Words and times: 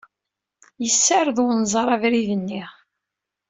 Yessared 0.83 1.37
unẓar 1.43 1.87
abrid-nni. 1.95 2.63